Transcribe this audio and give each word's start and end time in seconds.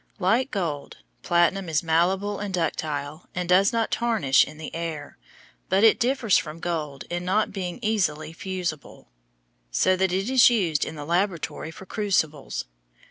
Like 0.17 0.49
gold, 0.49 0.97
platinum 1.21 1.69
is 1.69 1.83
malleable 1.83 2.39
and 2.39 2.51
ductile 2.51 3.29
and 3.35 3.47
does 3.47 3.71
not 3.71 3.91
tarnish 3.91 4.43
in 4.43 4.57
the 4.57 4.73
air, 4.73 5.19
but 5.69 5.83
it 5.83 5.99
differs 5.99 6.39
from 6.39 6.59
gold 6.59 7.03
in 7.11 7.23
not 7.23 7.51
being 7.53 7.77
easily 7.83 8.33
fusible, 8.33 9.09
so 9.69 9.95
that 9.95 10.11
it 10.11 10.27
is 10.27 10.49
used 10.49 10.85
in 10.85 10.95
the 10.95 11.05
laboratory 11.05 11.69
for 11.69 11.85
crucibles. 11.85 12.65